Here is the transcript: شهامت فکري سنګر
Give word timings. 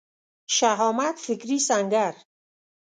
شهامت 0.55 1.15
فکري 1.25 1.57
سنګر 1.67 2.13